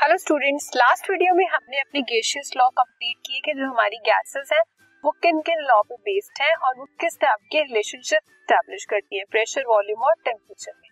Hello 0.00 0.16
students 0.16 0.70
last 0.76 1.08
video 1.10 1.32
में 1.34 1.44
हमने 1.46 1.78
अपनी 1.78 2.00
गेशियस 2.10 2.50
लॉ 2.56 2.68
कंप्लीट 2.68 3.16
किए 3.26 3.40
कि 3.40 3.52
जो 3.54 3.66
हमारी 3.66 3.96
गैसेस 4.06 4.50
हैं, 4.52 4.62
वो 5.04 5.10
किन 5.22 5.40
किन 5.40 5.58
लॉ 5.62 5.80
पे 5.82 5.94
बेस्ड 6.06 6.40
हैं 6.42 6.54
और 6.56 6.74
वो 6.78 6.84
किस 7.00 7.18
टाइप 7.20 7.38
के 7.52 7.62
रिलेशनशिप 7.62 8.22
स्टैब्लिश 8.36 8.84
करती 8.90 9.18
हैं 9.18 9.24
प्रेशर 9.30 9.64
वॉल्यूम 9.68 10.02
और 10.02 10.14
टेम्परेचर 10.24 10.72
में। 10.72 10.88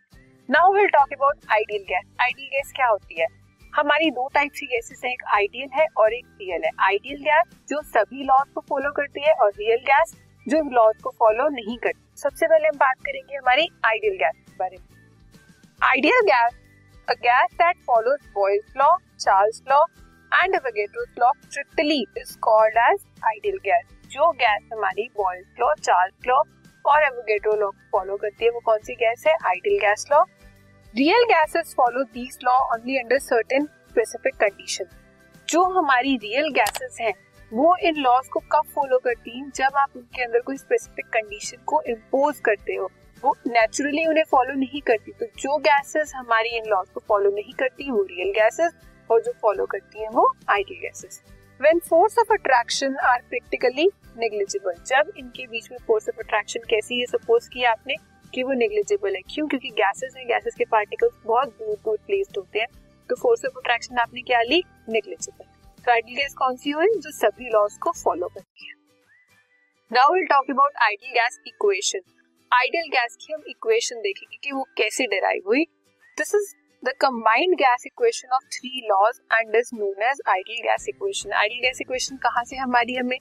Now 0.48 0.74
will 0.74 0.88
talk 0.88 1.12
about 1.12 1.46
ideal 1.52 1.82
gas 1.84 2.04
ideal 2.20 2.48
gas 2.48 2.72
क्या 2.76 2.88
होती 2.88 3.20
है? 3.20 3.26
हमारी 3.72 4.10
दो 4.10 4.28
टाइप 4.34 4.52
की 4.60 4.66
गैसेस 4.66 5.00
हैं, 5.04 5.12
एक 5.12 5.24
आइडियल 5.36 5.70
है 5.78 5.86
और 5.96 6.14
एक 6.14 6.26
रियल 6.42 6.64
है। 6.64 6.70
आइडियल 6.90 7.22
गैस 7.22 7.58
जो 7.68 7.82
सभी 7.88 8.24
लॉज 8.24 8.54
को 8.54 8.66
फॉलो 8.68 8.92
करती 8.92 9.26
है 9.26 9.34
और 9.34 9.52
रियल 9.58 9.82
गैस 9.90 10.16
जो 10.46 10.62
लॉज 10.76 11.02
को 11.02 11.16
फॉलो 11.18 11.48
नहीं 11.56 11.78
करती। 11.78 12.20
सबसे 12.20 12.46
पहले 12.46 12.68
हम 12.68 12.78
बात 12.78 13.04
करेंगे 13.06 13.36
हमारी 13.36 13.68
आइडियल 13.86 14.24
गैस 14.24 14.44
के 14.46 14.56
बारे 14.58 14.76
में। 14.76 14.86
Ideal 15.80 16.26
gas 16.26 16.64
A 17.08 17.14
gas 17.16 17.52
that 17.56 17.76
follows 17.86 18.24
Boyle's 18.34 18.74
law, 18.76 18.94
Charles' 19.18 19.62
law 19.66 19.84
and 20.32 20.56
Avogadro's 20.56 21.14
law 21.16 21.30
strictly 21.44 22.06
is 22.16 22.36
called 22.46 22.76
as 22.82 22.98
ideal 23.30 23.56
gas. 23.68 23.86
जो 24.10 24.30
गैस 24.32 24.68
हमारी 24.72 25.08
बॉयल्स 25.16 25.46
लॉ 25.60 25.72
चार्ल्स 25.74 26.26
लॉ 26.26 26.36
और 26.84 27.02
एवोगेड्रो 27.02 27.54
लॉ 27.60 27.70
फॉलो 27.92 28.16
करती 28.16 28.44
है 28.44 28.50
वो 28.50 28.60
कौन 28.64 28.78
सी 28.78 28.94
गैस 28.94 29.24
है? 29.26 29.36
Ideal 29.46 29.78
gas 29.80 30.04
law 30.12 30.22
real 30.94 31.24
gases 31.32 31.74
follow 31.76 32.02
these 32.14 32.38
law 32.44 32.58
only 32.74 32.98
under 32.98 33.18
certain 33.18 33.66
specific 33.88 34.36
condition 34.36 34.86
जो 35.48 35.64
हमारी 35.78 36.16
रियल 36.16 36.52
गैसेस 36.52 36.98
हैं 37.00 37.14
वो 37.52 37.76
इन 37.82 38.02
लॉज 38.02 38.28
को 38.28 38.40
कब 38.52 38.70
फॉलो 38.74 38.98
करती 38.98 39.38
हैं? 39.38 39.50
जब 39.54 39.76
आप 39.76 39.96
उनके 39.96 40.22
अंदर 40.22 40.40
कोई 40.40 40.56
स्पेसिफिक 40.56 41.06
कंडीशन 41.12 41.64
को 41.66 41.82
इम्पोज 41.88 42.40
करते 42.40 42.74
हो। 42.74 42.90
वो 43.22 43.36
नेचुरली 43.46 44.04
उन्हें 44.06 44.24
फॉलो 44.30 44.54
नहीं 44.54 44.80
करती। 44.80 45.12
तो 45.12 45.26
जो 45.38 45.56
गैसेस 45.58 46.12
हमारी 46.14 46.56
इन 46.56 46.64
लॉज 46.66 46.88
को 46.88 47.00
फॉलो 47.08 47.30
नहीं 47.30 47.52
करती, 47.52 47.90
वो 47.90 48.02
रियल 48.02 48.30
गैसेस 48.32 48.72
और 49.10 49.22
जो 49.22 49.32
फॉलो 49.42 49.66
करती 49.66 50.02
हैं 50.02 50.08
वो 50.10 50.32
ideal 50.50 50.80
gases 50.80 51.22
when 51.60 51.78
force 51.78 52.18
of 52.18 52.32
attraction 52.32 52.96
are 53.04 53.22
practically 53.30 53.88
negligible 54.18 54.74
जब 54.86 55.12
इनके 55.18 55.46
बीच 55.46 55.70
में 55.72 55.78
फोर्स 55.86 56.08
ऑफ़ 56.08 56.18
अट्रैक्शन 56.18 56.60
कैसी 56.70 57.00
है 57.00 57.06
सपोज़ 57.06 57.48
किया 57.48 57.70
आपने 57.70 57.94
कि 58.34 58.42
वो 58.42 58.52
नेग्लिजिबल 58.52 59.14
है। 59.14 59.20
क्यों? 59.30 59.46
क्योंकि 59.48 59.70
गैसेस 59.70 60.14
हैं 60.16 60.26
गैसेस 60.26 60.54
के 60.54 60.64
पार्टिकल्स 60.64 61.12
बहुत 61.26 61.48
दूर 61.48 61.76
दूर 61.84 61.96
प्लेस्ड 62.06 62.38
होते 62.38 62.58
हैं। 62.58 62.68
तो 63.10 63.16
फोर्स 63.16 63.44
ऑफ़ 63.44 63.58
अट्रैक्शन 63.58 63.98
आपने 63.98 64.22
क्या 64.22 64.40
ली? 64.42 64.62
नेग्लिजिबल 64.88 65.44
तो 65.84 65.92
आइडियल 65.92 66.16
गैस 66.16 66.34
कौन 66.34 66.56
सी 66.56 66.70
हुई? 66.70 66.86
जो 66.96 67.10
सभी 67.10 67.48
लॉज 67.50 67.76
को 67.82 67.92
फॉलो 68.04 68.28
करती 68.28 68.66
है। 68.66 68.74
Now 69.90 70.14
will 70.14 70.26
talk 70.26 70.50
about 70.50 70.76
ideal 70.82 71.12
gas 71.12 71.40
equation 71.46 72.00
ideal 72.52 72.86
gas 72.88 73.16
की 73.16 73.32
हम 73.32 73.42
इक्वेशन 73.48 73.96
देखेंगे 73.96 74.36
कि 74.44 74.52
वो 74.52 74.62
कैसे 74.76 75.06
डिराइव 75.06 75.42
हुई। 75.46 75.64
This 76.18 76.34
is 76.34 76.54
the 76.82 76.92
combined 77.00 77.54
gas 77.54 77.82
equation 77.86 78.28
of 78.34 78.44
three 78.54 78.80
laws 78.86 79.18
and 79.32 79.56
is 79.56 79.70
known 79.74 80.02
as 80.02 80.20
ideal 80.28 80.62
gas 80.62 80.86
equation 80.88 81.32
ideal 81.32 81.60
gas 81.62 81.80
equation 81.80 82.16
कहाँ 82.16 82.44
से 82.44 82.56
हमारी 82.56 82.94
हमें 82.94 83.18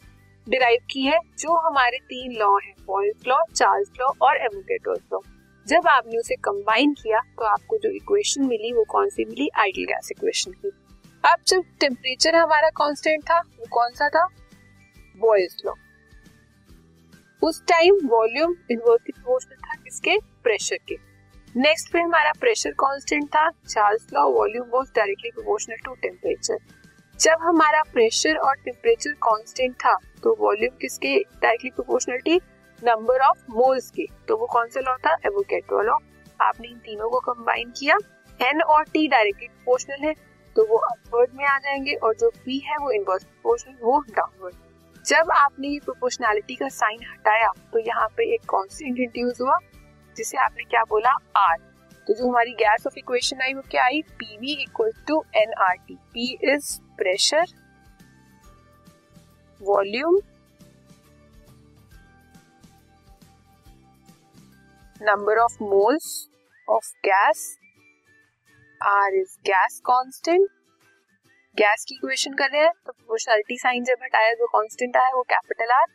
डिराइव 0.47 0.85
की 0.91 1.01
है? 1.01 1.19
जो 1.39 1.57
हमारे 1.67 1.97
तीन 2.03 2.37
लॉ 2.39 2.49
है 2.57 2.73
बॉयल्स 2.85 3.27
लॉ 3.27 3.41
चार्ल्स 3.55 3.89
लॉ 3.99 4.07
और 4.21 4.37
एवोगेड्रोस 4.37 5.01
लॉ 5.13 5.19
जब 5.67 5.87
आपने 5.87 6.17
उसे 6.17 6.35
कंबाइन 6.43 6.93
किया 6.93 7.19
तो 7.19 7.45
आपको 7.45 7.77
जो 7.77 7.89
इक्वेशन 7.91 8.45
मिली, 8.45 8.71
वो 8.73 8.83
कौन 8.89 9.09
सी 9.09 9.25
मिली? 9.25 9.49
आइडियल 9.59 9.87
गैस 9.87 10.11
इक्वेशन 10.11 10.51
की। 10.51 10.71
अब 11.23 11.43
जब 11.47 11.63
टेम्परेचर 11.79 12.35
हमारा 12.35 12.69
कांस्टेंट 12.77 13.23
था, 13.23 13.39
वो 13.39 13.65
कौन 13.71 13.91
सा 13.93 14.09
था? 14.09 14.27
बॉयल्स 15.19 15.61
लॉ 15.65 15.73
उस 17.41 17.61
टाइम 17.67 17.97
वॉल्यूम 18.05 18.53
इनवर्सली 18.71 19.11
प्रोपोर्शनल 19.11 19.57
था 19.57 19.73
किसके? 19.73 20.17
प्रेशर 20.43 20.77
के। 20.87 20.95
नेक्स्ट 21.55 21.91
पे 21.93 21.99
हमारा 21.99 22.31
प्रेशर 22.39 22.71
कांस्टेंट 22.71 23.27
था 23.27 23.49
Charles 23.49 24.07
law 24.13 24.23
volume 24.29 24.67
was 24.73 24.87
directly 24.95 25.31
proportional 25.31 25.77
to 25.85 25.93
temperature 26.01 26.57
जब 27.19 27.37
हमारा 27.41 27.81
प्रेशर 27.93 28.37
और 28.37 28.55
टेम्परेचर 28.55 29.11
कांस्टेंट 29.23 29.75
था 29.75 29.95
तो 30.23 30.35
वॉल्यूम 30.39 30.77
किसके? 30.81 31.15
डायरेक्टली 31.17 31.69
प्रोपोर्शनल 31.69 32.17
थी 32.17 32.39
नंबर 32.81 33.21
ऑफ़ 33.21 33.45
मोल्स 33.51 33.89
के। 33.91 34.07
तो 34.27 34.37
वो 34.37 34.45
कौन 34.45 34.67
सा 34.67 34.79
लॉ 34.79 34.95
था? 34.97 35.15
एवोगेड्रो 35.25 35.81
लॉ 35.81 35.97
आपने 36.39 36.67
इन 36.67 36.77
तीनों 36.77 37.09
को 37.09 37.19
कंबाइन 37.21 37.71
किया। 37.79 37.97
एन 38.39 38.61
और 38.61 38.83
टी 38.83 39.07
डायरेक्टली 39.07 39.47
प्रोपोर्शनल 39.47 40.07
है 40.07 40.13
तो 40.55 40.65
वो 40.65 40.77
अपवर्ड 40.77 41.29
में 41.35 41.45
आ 41.45 41.57
जाएँगे 41.57 41.93
और 41.93 42.15
जो 42.15 42.29
पी 42.45 42.57
है 42.65 42.77
वो 42.77 42.91
इनवर्स 42.91 43.23
प्रोपोर्शनल 43.23 43.77
वो 43.83 43.99
डाउनवर्ड 44.09 44.55
जब 45.07 45.29
आपने 45.31 45.67
ये 45.67 45.79
प्रोपोर्शनैलिटी 45.79 46.55
का 46.55 46.67
साइन 46.69 47.03
हटाया 47.09 47.51
तो 47.73 47.79
यहाँ 47.79 48.07
पे 48.17 48.23
एक 48.33 48.45
कॉन्स्टेंट 48.49 48.99
इंट्रोड्यूस 48.99 49.41
हुआ, 49.41 49.57
जिसे 50.15 50.37
आपने 50.37 50.63
क्या 50.63 50.83
बोला? 50.89 51.11
आर 51.37 51.57
तो 52.07 52.13
जो 52.13 52.27
हमारी 52.27 52.51
गैस 52.61 52.87
ऑफ़ 52.87 52.97
इक्वेशन 52.97 53.41
आई, 53.41 53.53
वो 53.53 53.61
क्या 53.71 53.83
आई? 53.83 54.01
PV 54.13 54.53
equal 54.63 54.91
to 55.07 55.23
N 55.35 55.53
R 55.59 55.75
T 55.87 55.95
P 56.13 56.27
is 56.53 56.79
pressure 56.97 57.45
volume 59.61 60.19
number 65.01 65.37
of 65.39 65.57
moles 65.63 66.11
of 66.67 66.91
gas 67.05 67.47
R 68.81 69.15
is 69.15 69.37
gas 69.47 69.79
constant 69.85 70.49
gas 71.57 71.83
की 71.89 71.95
इक्वेशन 71.95 72.33
कर 72.39 72.49
रहे 72.51 72.61
हैं 72.61 72.71
तो 72.85 72.91
प्रोपोर्शनलिटी 72.91 73.57
साइन 73.57 73.83
जब 73.83 74.03
हटाया, 74.03 74.33
जो 74.33 74.47
कांस्टेंट 74.47 74.97
आया, 74.97 75.09
वो 75.15 75.21
कैपिटल 75.29 75.71
आर 75.73 75.85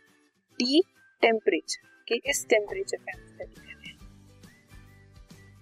टी 0.60 0.80
टेम्परेचर 1.22 1.82
कि 2.08 2.20
इस 2.30 2.44
टेम्परेचर 2.50 2.98
पे 2.98 3.12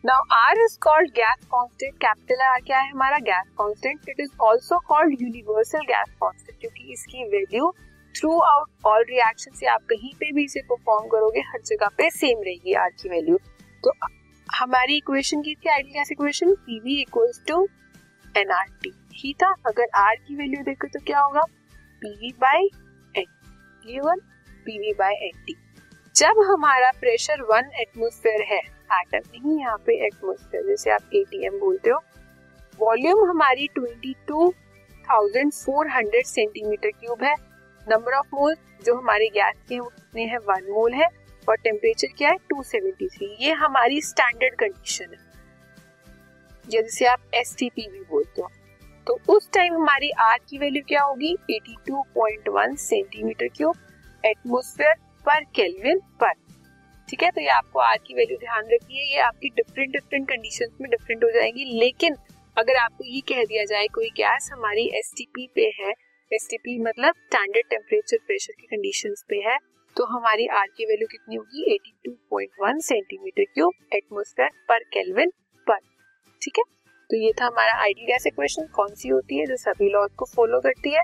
now 0.05 0.23
R 0.33 0.61
is 0.61 0.79
called 0.83 1.11
gas 1.17 1.45
constant 1.47 1.95
capital 1.97 2.43
R 2.45 2.61
क्या 2.67 2.79
है 2.79 2.91
हमारा? 2.91 3.19
Gas 3.19 3.51
constant 3.59 4.09
it 4.09 4.21
is 4.21 4.31
also 4.45 4.79
called 4.87 5.23
universal 5.23 5.85
gas 5.91 6.15
constant 6.23 6.59
क्योंकि 6.61 6.93
इसकी 6.93 7.25
value 7.31 7.71
through 8.15 8.39
out 8.43 8.87
all 8.87 9.05
reaction 9.11 9.57
से 9.59 9.67
आप 9.75 9.83
कहीं 9.91 10.15
पे 10.21 10.33
भी 10.33 10.45
इसे 10.45 10.61
परफॉर्म 10.63 11.09
करोगे, 11.09 11.41
हर 11.51 11.61
जगह 11.65 11.89
पे 11.99 12.11
सेम 12.11 12.43
रहेगी 12.43 12.75
आर 12.85 12.91
की 13.03 13.09
वैल्यू 13.09 13.37
तो 13.85 13.93
हमारी 14.47 14.97
इक्वेशन 14.97 15.43
की 15.43 15.55
थी 15.55 15.71
ideal 15.71 15.95
gas 15.95 16.13
equation 16.13 16.55
PV 16.65 17.01
equals 17.03 17.45
to 17.49 17.67
NRT 18.37 18.93
ही 19.15 19.33
था। 19.35 19.53
अगर 19.67 19.89
आर 19.99 20.17
की 20.17 20.37
वैल्यू 20.37 20.63
देखो 20.65 20.89
तो 20.89 21.01
क्या 21.07 21.21
होगा? 21.21 21.43
PV 22.03 22.33
by 22.41 22.65
N 23.15 23.25
clear 23.25 24.21
PV 24.67 24.93
by 24.95 25.15
N 25.27 25.45
T 25.47 25.57
जब 26.15 26.41
हमारा 26.47 26.91
प्रेशर 27.01 27.43
वन 27.45 27.71
एटमोस्फेयर 27.81 28.43
है 28.45 28.59
एटम 28.93 29.29
नहीं 29.29 29.59
यहाँ 29.59 29.77
पे 29.87 29.95
एटमोस्फेयर 30.07 30.67
जैसे 30.67 30.91
आप 30.91 31.15
एटीएम 31.15 31.59
बोलते 31.61 31.91
हो 31.91 32.03
वॉल्यूम 32.79 33.29
हमारी 33.31 33.67
twenty 33.75 34.15
two 34.29 34.51
thousand 35.05 35.53
four 35.55 35.89
hundred 35.89 36.27
centimetre 36.27 36.91
cube 36.91 37.23
है। 37.23 37.35
नंबर 37.87 38.13
ऑफ़ 38.15 38.35
मोल 38.35 38.55
जो 38.85 38.95
हमारे 38.97 39.29
गैस 39.35 39.57
के 39.69 39.79
वो 39.81 39.91
हैं 40.17 40.39
वन 40.41 40.71
मोल 40.71 40.93
है, 40.95 41.09
और 41.49 41.57
टेम्परेचर 41.59 42.09
क्या 42.19 42.29
है? 42.31 42.37
टू 42.49 42.63
सेवेंटी 42.63 43.09
थ्री 43.09 43.27
ये 43.41 43.53
हमारी 43.55 44.01
स्टैंडर्ड 44.03 44.55
कंडीशन 44.55 45.13
है। 45.13 45.19
जैसे 46.65 47.07
आप 47.07 47.21
एस 47.35 47.55
टी 47.59 47.69
पी 47.71 47.89
भी 47.89 48.01
बोलते 48.11 48.43
हो। 48.43 48.49
तो 49.11 49.19
उस 49.29 49.49
टाइम 49.53 49.75
हमारी 49.75 50.11
आर 50.21 50.39
की 50.49 50.59
वैल्यू 50.59 50.83
क्या 50.89 51.03
होगी? 51.03 51.35
82.1 51.51 52.77
सेंटीमीटर 52.79 53.49
क्यूब 53.49 53.77
एटमोस्फेयर 54.25 54.95
पर 55.27 55.45
केल्विन 55.55 55.99
पर। 56.21 56.33
ठीक 57.09 57.23
है? 57.23 57.31
तो 57.31 57.41
ये 57.41 57.49
आपको 57.49 57.79
आर 57.79 57.97
की 57.97 58.15
वैल्यू 58.15 58.37
ध्यान 58.37 58.69
रखिए 58.73 59.03
ये 59.05 59.19
आपकी 59.21 59.49
डिफरेंट 59.57 59.91
डिफरेंट 59.93 60.29
कंडीशंस 60.29 60.77
में 60.81 60.91
डिफरेंट 60.91 61.25
हो 61.25 61.31
जाएँगी। 61.31 61.65
लेकिन 61.81 62.17
अगर 62.57 62.77
आपको 62.77 63.05
ये 63.05 63.21
कह 63.29 63.45
दिया 63.45 63.65
जाए, 63.65 63.87
कोई 63.87 64.11
गैस 64.17 64.49
हमारी 64.53 64.89
एसटीपी 64.99 65.49
पे 65.55 65.73
है 65.81 65.93
एसटीपी 66.31 66.79
मतलब 66.79 67.15
स्टैंडर्ड 67.27 67.67
टेम्परेचर 67.71 68.19
प्रेशर 68.27 68.61
की 68.61 68.67
कंडीशन 68.67 69.15
पे 69.29 69.43
है 69.49 69.59
तो 69.97 70.05
हमारी 70.07 70.47
आर 70.47 70.67
की 70.77 70.87
वैल्यू 70.87 71.09
कितनी 71.11 71.37
होगी? 71.37 71.75
82.1 71.75 72.81
सेंटीमीटर 72.83 73.45
क्यूब 73.55 73.95
एटमोस्फेयर 73.95 74.51
पर 74.69 74.85
केल्विन 74.93 75.33
पर। 75.67 75.79
ठीक 76.43 76.59
है? 76.59 76.80
तो 77.11 77.17
ये 77.17 77.33
था 77.41 77.47
हमारा 77.47 77.73
आइडियल 77.83 78.07
गैस 78.07 78.27
इक्वेशन 78.27 78.67
कौन 78.75 78.95
सी 78.95 79.09
होती 79.09 79.39
है 79.39 79.47
जो 79.47 79.57
सभी 79.57 79.89
लॉज 79.91 80.11
को 80.17 80.25
फॉलो 80.35 80.61
करती 80.61 80.91
है, 80.91 81.03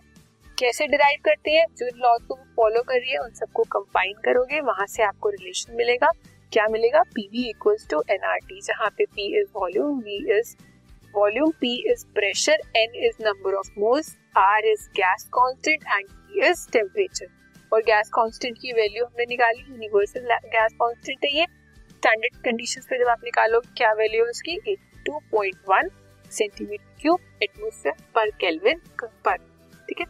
कैसे 0.59 0.87
डिराइव 0.87 1.19
करती 1.25 1.55
है, 1.57 1.65
जो 1.79 1.87
लॉज 1.97 2.21
को 2.29 2.35
फॉलो 2.57 2.83
कर 2.83 3.01
रही 3.01 3.11
है, 3.11 3.19
उन 3.19 3.31
सबको 3.31 3.63
कंबाइन 3.73 4.13
करोगे, 4.25 4.61
वहाँ 4.61 4.87
से 4.87 5.03
आपको 5.03 5.31
रिलेशन 5.31 5.75
मिलेगा। 5.77 6.11
क्या 6.53 6.67
मिलेगा? 6.71 7.03
पीवी 7.15 7.49
इक्वल्स 7.51 7.87
टू 7.91 8.03
एनआरटी 8.11 8.61
जहाँ 8.61 8.91
पे 8.99 9.05
P 9.07 9.27
is 9.41 9.49
volume 9.57 9.99
V 10.01 10.17
is 10.39 10.55
volume 11.15 11.51
P 11.61 11.75
is 11.93 12.07
pressure 12.15 12.63
N 12.77 12.95
is 13.07 13.23
number 13.23 13.55
of 13.55 13.71
moles 13.79 14.17
R 14.39 14.67
is 14.67 14.89
gas 14.97 15.29
constant 15.35 15.85
and 15.89 16.09
T 16.09 16.49
is 16.49 16.67
temperature 16.73 17.27
और 17.73 17.81
गैस 17.83 18.11
कांस्टेंट 18.15 18.59
की 18.59 18.73
वैल्यू 18.73 19.05
हमने 19.05 19.27
निकाली 19.29 19.65
यूनिवर्सल 19.71 20.35
गैस 20.47 20.73
कांस्टेंट 20.73 21.25
है 21.25 21.37
ये। 21.39 21.47
Standard 21.91 22.43
conditions 22.45 22.87
पे 22.91 22.99
जब 22.99 23.09
आप 23.11 23.25
निकालो 23.25 23.61
क्या 23.77 23.93
वैल्यू 23.95 24.25
है 24.25 24.31
उसकी? 24.31 24.59
2.1 25.09 25.89
सेंटीमीटर 26.33 26.95
क्यूब 27.01 27.19
एटमोस्फेयर 27.43 27.95
पर 28.15 28.31
केल्विन 28.31 28.81
पर 29.05 29.37
ठीक 29.89 30.01
है? 30.01 30.07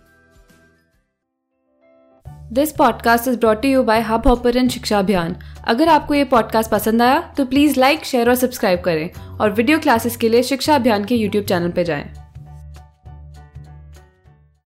This 2.52 2.72
podcast 2.72 3.28
is 3.28 3.38
brought 3.38 3.64
you 3.64 3.82
by 3.82 4.00
hub 4.00 4.26
ऑपर 4.26 4.68
शिक्षा 4.68 4.98
अभियान 4.98 5.36
अगर 5.64 5.88
आपको 5.88 6.14
ये 6.14 6.24
पॉडकास्ट 6.24 6.70
पसंद 6.70 7.02
आया 7.02 7.34
तो 7.36 7.44
प्लीज़ 7.44 7.80
लाइक 7.80 8.04
शेयर 8.04 8.28
और 8.28 8.34
सब्सक्राइब 8.34 8.80
करें 8.80 9.10
और 9.38 9.50
वीडियो 9.50 9.78
क्लासेस 9.78 10.16
के 10.16 10.28
लिए 10.28 10.42
शिक्षा 10.42 10.74
अभियान 10.74 11.04
के 11.04 11.14
यूट्यूब 11.14 11.44
चैनल 11.44 11.70
पर 11.70 11.82
जाएँ। 11.82 12.25